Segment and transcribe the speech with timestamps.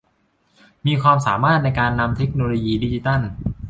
[0.85, 3.21] มีความสามารถในการนำเทคโนโลยีดิจิทัล